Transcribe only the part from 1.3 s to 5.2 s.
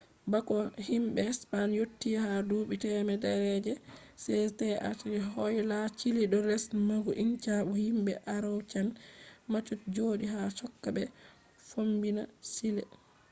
spain yotti ha duubi temere je 16th